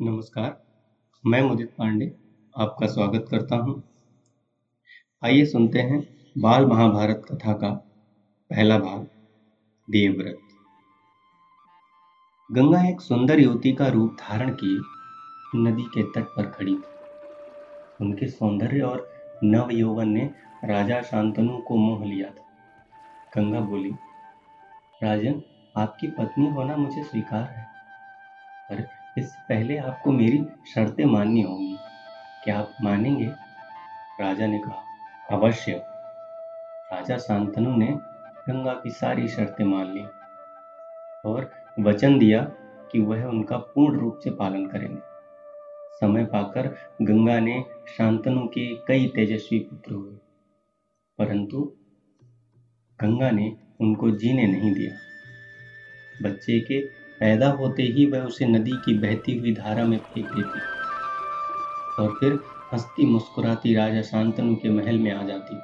नमस्कार, 0.00 0.52
मैं 1.24 1.40
मुदित 1.42 1.72
पांडे 1.78 2.06
आपका 2.54 2.86
स्वागत 2.86 3.26
करता 3.30 3.56
हूँ। 3.56 3.72
आइए 5.22 5.44
सुनते 5.46 5.78
हैं 5.78 5.98
बाल 6.36 6.66
महाभारत 6.66 7.22
कथा 7.30 7.52
का 7.52 7.70
पहला 8.50 8.78
भाग 8.78 9.02
देवव्रत 9.88 10.38
गंगा 12.50 12.80
एक 12.88 13.00
सुंदर 13.00 13.40
युवती 13.40 13.72
का 13.72 13.88
रूप 13.88 14.16
धारण 14.20 14.54
किए 14.54 15.60
नदी 15.60 15.82
के 15.82 16.02
तट 16.12 16.28
पर 16.36 16.50
खड़ी 16.50 16.74
थी। 16.74 18.04
उनके 18.04 18.28
सौंदर्य 18.28 18.80
और 18.82 19.06
नव 19.44 19.70
यौवन 19.70 20.08
ने 20.08 20.24
राजा 20.64 21.00
शांतनु 21.02 21.58
को 21.58 21.76
मोह 21.76 22.04
लिया 22.04 22.30
था। 22.30 22.46
गंगा 23.36 23.60
बोली, 23.60 23.90
राजन, 25.02 25.42
आपकी 25.74 26.06
पत्नी 26.08 26.48
होना 26.48 26.76
मुझे 26.76 27.04
स्वीकार 27.04 27.42
है 27.42 27.68
इससे 29.20 29.40
पहले 29.48 29.76
आपको 29.78 30.12
मेरी 30.12 30.38
शर्तें 30.74 31.04
माननी 31.04 31.42
होंगी। 31.42 31.76
क्या 32.44 32.58
आप 32.58 32.76
मानेंगे? 32.82 33.26
राजा 34.20 34.46
ने 34.46 34.58
कहा, 34.58 34.82
अवश्य। 35.30 35.72
राजा 36.92 37.16
शांतनु 37.18 37.74
ने 37.76 37.86
गंगा 38.48 38.72
की 38.74 38.90
सारी 38.90 39.28
शर्तें 39.28 39.64
मान 39.64 39.92
ली 39.94 40.04
और 41.24 41.50
वचन 41.80 42.18
दिया 42.18 42.40
कि 42.92 43.00
वह 43.00 43.24
उनका 43.24 43.56
पूर्ण 43.56 43.98
रूप 44.00 44.20
से 44.24 44.30
पालन 44.30 44.66
करेंगे। 44.66 45.00
समय 46.00 46.24
पाकर 46.24 46.68
गंगा 47.02 47.38
ने 47.40 47.64
शांतनु 47.88 48.46
के 48.48 48.66
कई 48.86 49.06
तेजस्वी 49.08 49.58
पुत्र 49.60 49.92
हुए, 49.92 50.14
परंतु 51.18 51.62
गंगा 53.00 53.30
ने 53.30 53.52
उनको 53.80 54.10
जीने 54.10 54.46
नहीं 54.46 54.72
दिया। 54.74 54.92
बच्चे 56.22 56.58
के 56.60 56.80
पैदा 57.20 57.50
होते 57.50 57.82
ही 57.82 58.06
वह 58.06 58.20
उसे 58.20 58.46
नदी 58.46 58.72
की 58.72 58.98
बहती 58.98 59.38
हुई 59.38 59.54
धारा 59.54 59.84
में 59.84 59.98
फेंक 59.98 60.26
देती। 60.26 60.60
और 62.02 62.16
फिर 62.20 62.32
हंसती 62.72 63.06
मुस्कुराती 63.06 63.74
राजा 63.74 64.02
शांतनु 64.02 64.54
के 64.54 64.70
महल 64.70 64.98
में 64.98 65.12
आ 65.12 65.22
जाती 65.22 65.56
थी। 65.56 65.60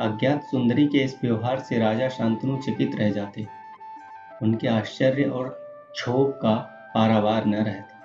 अज्ञात 0.00 0.42
सुंदरी 0.42 0.86
के 0.86 0.98
इस 0.98 1.18
व्यवहार 1.22 1.58
से 1.58 1.78
राजा 1.78 2.08
शांतनु 2.08 2.58
चकित 2.58 2.94
रह 2.94 3.10
जाते। 3.10 3.46
उनके 4.42 4.68
आश्चर्य 4.68 5.24
और 5.24 5.48
क्षोभ 5.92 6.30
का 6.30 6.54
पारावार 6.94 7.44
न 7.44 7.54
रहता। 7.54 7.98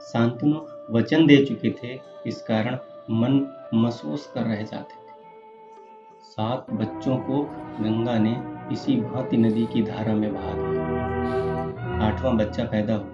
शांतनु 0.00 0.66
वचन 0.90 1.26
दे 1.26 1.44
चुके 1.44 1.70
थे, 1.70 2.00
इस 2.26 2.42
कारण 2.42 2.74
मन 3.10 3.64
महसूस 3.74 4.32
कर 4.34 4.42
रह 4.42 4.62
जाते 4.62 4.94
थे। 4.94 5.08
सात 6.22 6.66
बच्चों 6.70 7.16
को 7.16 7.42
गंगा 7.80 8.18
ने 8.18 8.53
इसी 8.72 8.96
भांति 8.96 9.36
नदी 9.36 9.66
की 9.66 9.82
धारा 9.82 10.14
में 10.14 10.34
बहा 10.34 10.52
दिया। 10.54 10.84
आठवां 12.06 12.36
बच्चा 12.36 12.64
पैदा 12.64 12.94
हुआ। 12.94 13.04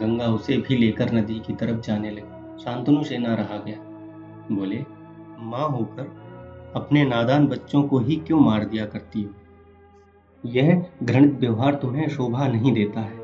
गंगा 0.00 0.26
उसे 0.26 0.56
भी 0.56 0.76
लेकर 0.76 1.12
नदी 1.12 1.34
की 1.34 1.54
तरफ़ 1.54 1.80
जाने 1.80 2.10
लगी। 2.10 2.64
शांतनु 2.64 3.04
से 3.04 3.18
ना 3.18 3.34
रहा 3.34 3.56
गया। 3.56 3.76
बोले, 4.54 4.84
माँ 5.38 5.68
होकर 5.68 6.26
अपने 6.76 7.04
नादान 7.04 7.46
बच्चों 7.46 7.82
को 7.82 7.98
ही 7.98 8.16
क्यों 8.16 8.40
मार 8.40 8.64
दिया 8.64 8.86
करती 8.86 9.22
हो? 9.22 9.30
यह 10.46 10.86
घृणित 11.02 11.32
व्यवहार 11.32 11.74
तुम्हें 11.74 12.08
शोभा 12.08 12.48
नहीं 12.48 12.72
देता 12.72 13.00
है। 13.00 13.16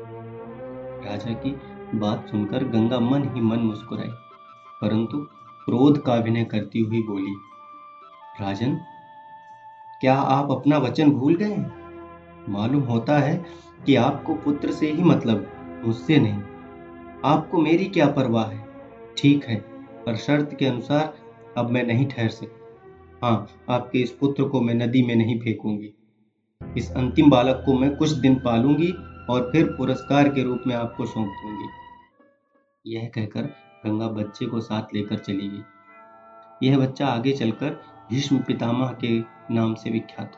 राजा 1.05 1.33
की 1.33 1.61
बात 1.95 2.27
सुनकर 2.27 2.63
गंगा 2.63 2.99
मन 2.99 3.23
ही 3.23 3.41
मन 3.41 3.59
मुस्कुराई। 3.59 4.09
परंतु 4.81 5.17
क्रोध 5.65 6.03
का 6.03 6.13
अभिनय 6.13 6.43
करती 6.43 6.79
हुई 6.79 7.01
बोली, 7.01 7.35
राजन 8.41 8.77
क्या 10.03 10.15
आप 10.15 10.51
अपना 10.51 10.77
वचन 10.77 11.11
भूल 11.11 11.35
गए? 11.35 11.57
मालूम 12.49 12.81
होता 12.81 13.17
है 13.17 13.45
कि 13.85 13.95
आपको 13.95 14.33
पुत्र 14.33 14.71
से 14.71 14.91
ही 14.91 15.03
मतलब 15.03 15.45
मुझसे 15.85 16.17
नहीं। 16.17 16.41
आपको 17.25 17.61
मेरी 17.61 17.85
क्या 17.85 18.07
परवाह 18.07 18.45
है? 18.45 18.67
ठीक 19.17 19.45
है, 19.45 19.55
पर 20.05 20.15
शर्त 20.15 20.55
के 20.59 20.65
अनुसार 20.65 21.13
अब 21.57 21.69
मैं 21.69 21.83
नहीं 21.83 22.07
ठहर 22.07 22.29
सकती। 22.29 22.77
हाँ 23.23 23.47
आपके 23.69 23.99
इस 23.99 24.11
पुत्र 24.11 24.43
को 24.43 24.61
मैं 24.61 24.73
नदी 24.73 25.03
में 25.03 25.15
नहीं 25.15 25.39
फेंकूँगी। 25.39 25.93
इस 26.77 26.91
अंतिम 26.91 27.29
बालक 27.29 27.63
को 27.65 27.73
मैं 27.73 27.95
कुछ 27.95 28.09
दिन 28.09 28.35
पालूँगी 28.35 28.91
और 29.29 29.49
फिर 29.51 29.65
पुरस्कार 29.65 30.29
के 30.29 30.43
रूप 30.43 30.63
में 30.67 30.75
आपको 30.75 31.05
सौंप 31.05 31.27
दूँगी। 31.27 31.69
यह 32.85 33.11
कहकर 33.15 33.41
गंगा 33.85 34.07
बच्चे 34.07 34.45
को 34.45 34.59
साथ 34.59 34.93
लेकर 34.93 35.15
चली 35.15 35.49
गई। 35.49 36.67
यह 36.67 36.77
बच्चा 36.77 37.07
आगे 37.07 37.31
चलकर 37.31 37.81
भीष्म 38.09 38.37
पितामह 38.37 38.91
के 39.05 39.19
नाम 39.53 39.73
से 39.73 39.89
विख्यात। 39.89 40.31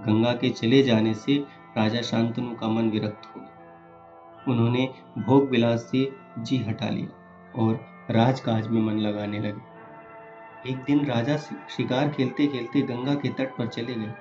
गंगा 0.00 0.32
के 0.32 0.50
चले 0.50 0.82
जाने 0.82 1.14
से 1.14 1.36
राजा 1.76 2.00
शांतनु 2.02 2.54
का 2.54 2.68
मन 2.68 2.90
विरक्त 2.90 3.26
हो 3.26 3.40
गया। 3.40 4.44
उन्होंने 4.48 4.88
भोग 5.18 5.48
विलास 5.50 5.88
से 5.90 6.12
जी 6.38 6.58
हटा 6.58 6.88
लिया 6.88 7.62
और 7.62 7.80
राजकाज 8.10 8.68
में 8.68 8.80
मन 8.82 8.98
लगाने 8.98 9.38
लगे। 9.38 10.70
एक 10.70 10.76
दिन 10.76 11.04
राजा 11.06 11.36
शिकार 11.76 12.08
खेलते 12.08 12.46
खेलते 12.46 12.80
गंगा 12.82 13.14
के 13.14 13.28
तट 13.28 13.56
पर 13.56 13.66
चले 13.66 13.94
गए। 13.94 14.12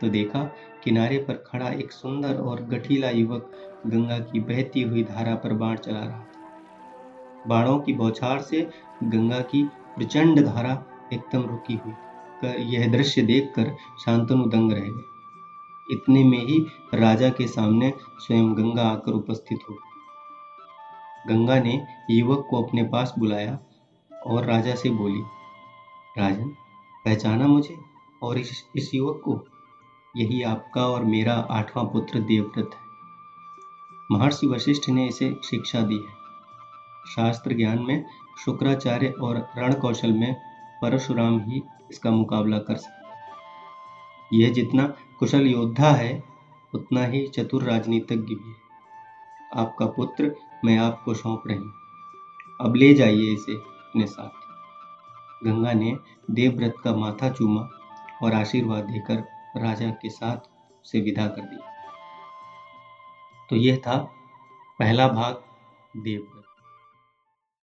तो 0.00 0.08
देखा 0.08 0.42
किनारे 0.84 1.18
पर 1.18 1.34
खड़ा 1.46 1.68
एक 1.68 1.92
सुंदर 1.92 2.34
और 2.34 2.62
गठीला 2.62 3.10
युवक 3.10 3.52
गंगा 3.86 4.18
की 4.18 4.40
बहती 4.40 4.82
हुई 4.82 5.04
धारा 5.04 5.34
पर 5.34 5.52
बाण 5.52 5.76
चला 5.76 6.00
रहा 6.00 6.18
था। 6.18 6.26
बाणों 7.46 7.78
की 7.78 7.92
बौछार 7.92 8.40
से 8.40 8.70
गंगा 9.02 9.40
की 9.40 9.64
प्रचंड 9.96 10.44
धारा 10.44 10.74
एकदम 11.12 11.42
रुकी 11.42 11.74
हुई। 11.76 11.94
यह 12.62 12.92
दृश्य 12.92 13.22
देखकर 13.22 13.76
शांतनु 14.04 14.44
दंग 14.44 14.72
रह 14.72 14.80
गए 14.80 15.04
इतने 15.90 16.24
में 16.24 16.38
ही 16.38 16.66
राजा 16.94 17.28
के 17.28 17.46
सामने 17.46 17.92
स्वयं 18.18 18.56
गंगा 18.56 18.82
आकर 18.82 19.12
उपस्थित 19.12 19.58
हो 19.70 19.76
गंगा 21.28 21.60
ने 21.60 21.86
युवक 22.10 22.46
को 22.50 22.62
अपने 22.62 22.82
पास 22.82 23.14
बुलाया 23.18 23.58
और 24.26 24.44
राजा 24.44 24.74
से 24.74 24.90
बोली, 24.90 25.22
राजन, 26.18 26.48
पहचाना 27.04 27.46
मुझे 27.46 27.76
और 28.22 28.38
इस 28.38 28.66
इस 28.76 28.94
युवक 28.94 29.20
को। 29.24 29.44
यही 30.16 30.42
आपका 30.42 30.86
और 30.86 31.04
मेरा 31.04 31.34
आठवां 31.50 31.86
पुत्र 31.86 32.20
देवव्रत 32.20 32.70
है। 32.74 32.80
महर्षि 34.12 34.46
वशिष्ठ 34.46 34.88
ने 34.88 35.06
इसे 35.06 35.36
शिक्षा 35.44 35.80
दी 35.80 35.96
है। 35.96 36.14
शास्त्र 37.16 37.54
ज्ञान 37.54 37.78
में 37.82 38.04
शुक्राचार्य 38.44 39.08
और 39.08 39.48
रण 39.58 39.74
कौशल 39.74 40.12
में 40.12 40.36
परशुराम 40.82 41.40
ही 41.40 41.62
इसका 41.90 42.10
मुकाबला 42.10 42.58
कर 42.58 42.76
सकते 42.76 42.96
यह 44.32 44.52
जितना 44.52 44.86
कुशल 45.18 45.46
योद्धा 45.46 45.90
है, 45.90 46.22
उतना 46.74 47.04
ही 47.04 47.26
चतुर 47.26 47.62
राजनीतिज्ञ 47.62 48.34
भी 48.34 48.50
है। 48.50 48.66
आपका 49.56 49.86
पुत्र, 49.86 50.34
मैं 50.64 50.78
आपको 50.78 51.14
सौंप 51.14 51.42
रही 51.46 51.58
अब 52.60 52.74
ले 52.76 52.94
जाइए 52.94 53.32
इसे 53.32 53.52
अपने 53.52 54.06
साथ। 54.06 54.46
गंगा 55.44 55.72
ने 55.72 55.96
देवव्रत 56.30 56.74
का 56.84 56.96
माथा 56.96 57.30
चूमा 57.30 57.68
और 58.22 58.34
आशीर्वाद 58.34 58.84
देकर 58.84 59.14
राजा 59.56 59.90
के 59.90 60.10
साथ 60.10 60.36
उसे 60.84 61.00
विदा 61.00 61.26
कर 61.26 61.42
दिया। 61.42 61.72
तो 63.50 63.56
यह 63.56 63.76
था 63.76 63.96
पहला 64.78 65.08
भाग 65.08 65.42
देवव्रत। 65.96 66.45